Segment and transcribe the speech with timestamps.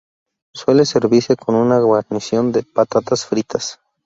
[0.55, 3.79] Suele servirse con una guarnición de patatas fritas.